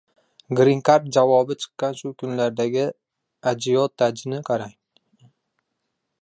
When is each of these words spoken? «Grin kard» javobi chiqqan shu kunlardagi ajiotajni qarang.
«Grin 0.59 0.79
kard» 0.87 1.03
javobi 1.15 1.53
chiqqan 1.61 1.93
shu 1.99 2.07
kunlardagi 2.21 2.85
ajiotajni 3.53 4.37
qarang. 4.49 4.75